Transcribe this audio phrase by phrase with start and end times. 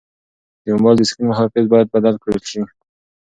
[0.63, 2.61] د موبایل د سکرین محافظ باید بدل کړل شي.